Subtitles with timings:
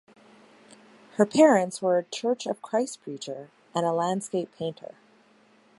[1.17, 4.95] Her parents were a Church of Christ preacher and a landscape painter.